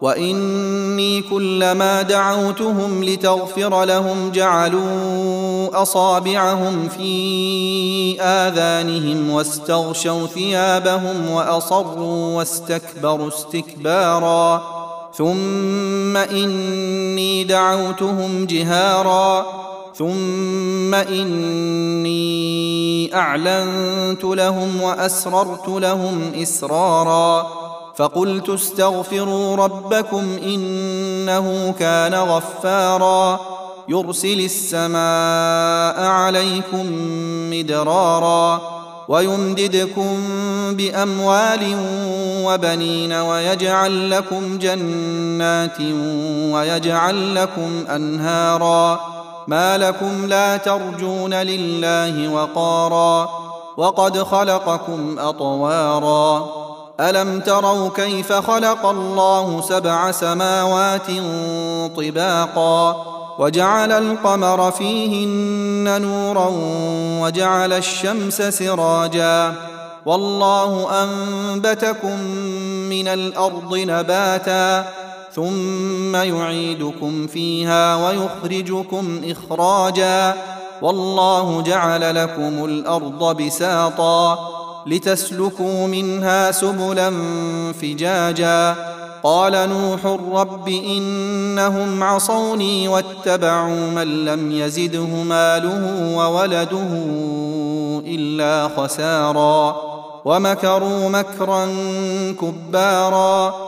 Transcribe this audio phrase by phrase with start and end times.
[0.00, 14.62] وإني كلما دعوتهم لتغفر لهم جعلوا أصابعهم في آذانهم واستغشوا ثيابهم وأصروا واستكبروا استكبارا.
[15.16, 19.46] ثم إني دعوتهم جهارا.
[19.96, 22.18] ثم إني
[23.14, 27.67] أعلنت لهم وأسررت لهم إسرارا.
[27.98, 33.40] فقلت استغفروا ربكم إنه كان غفارا.
[33.88, 36.86] يرسل السماء عليكم
[37.50, 38.60] مدرارا
[39.08, 40.16] ويمددكم
[40.70, 41.76] بأموال
[42.44, 45.80] وبنين ويجعل لكم جنات
[46.54, 49.00] ويجعل لكم أنهارا.
[49.48, 53.28] ما لكم لا ترجون لله وقارا.
[53.76, 56.48] وقد خلقكم أطوارا.
[57.00, 61.06] ألم تروا كيف خلق الله سبع سماوات
[61.96, 63.04] طباقا
[63.38, 66.50] وجعل القمر فيهن نورا
[67.22, 69.54] وجعل الشمس سراجا
[70.06, 72.20] والله أنبتكم
[72.90, 74.84] من الأرض نباتا
[75.34, 80.34] ثم يعيدكم فيها ويخرجكم إخراجا
[80.82, 84.57] والله جعل لكم الأرض بساطا
[84.88, 87.10] لتسلكوا منها سبلا
[87.82, 88.74] فجاجا.
[89.22, 96.88] قال نوح رب إنهم عصوني واتبعوا من لم يزده ماله وولده
[98.06, 99.76] إلا خسارا.
[100.24, 101.66] ومكروا مكرا
[102.40, 103.67] كبارا.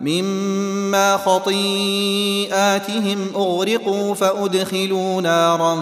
[0.00, 5.76] مما خطيئاتهم أغرقوا فأدخلوا نارا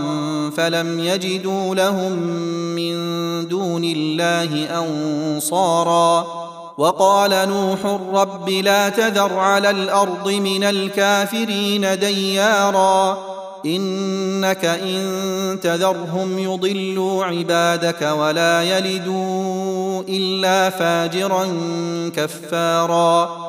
[0.57, 2.13] فلم يجدوا لهم
[2.77, 2.95] من
[3.49, 6.27] دون الله أنصارا.
[6.79, 13.19] وقال نوح رب لا تذر على الأرض من الكافرين ديارا.
[13.67, 21.47] إنك إن تذرهم يضلوا عبادك ولا يلدوا إلا فاجرا
[22.17, 23.49] كفارا.